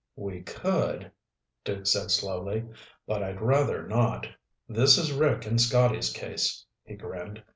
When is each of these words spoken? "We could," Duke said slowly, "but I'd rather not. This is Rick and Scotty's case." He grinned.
"We 0.15 0.41
could," 0.41 1.11
Duke 1.63 1.85
said 1.85 2.09
slowly, 2.09 2.67
"but 3.05 3.21
I'd 3.21 3.39
rather 3.39 3.85
not. 3.87 4.25
This 4.67 4.97
is 4.97 5.11
Rick 5.11 5.45
and 5.45 5.61
Scotty's 5.61 6.11
case." 6.11 6.65
He 6.83 6.95
grinned. 6.95 7.43